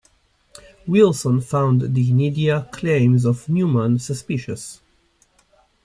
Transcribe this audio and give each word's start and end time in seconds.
Wilson 0.87 1.41
found 1.43 1.93
the 1.93 2.11
inedia 2.11 2.71
claims 2.71 3.23
of 3.23 3.47
Neumann 3.47 3.99
suspicious. 3.99 4.81